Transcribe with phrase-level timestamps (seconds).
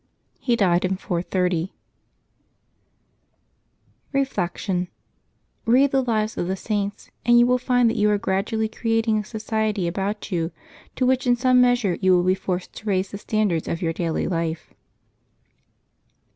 [0.39, 1.65] He died in 430.
[1.65, 1.69] ^
[4.11, 4.87] Reflection.—
[5.67, 9.19] ^Eead the lives of the Saints, and you will find that you are gradually creating
[9.19, 10.51] a society about you
[10.95, 13.93] to which in some measure you will be forced to raise the standard of your
[13.93, 14.73] daily life.